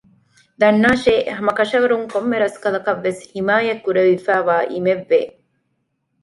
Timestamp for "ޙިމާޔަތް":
3.33-3.83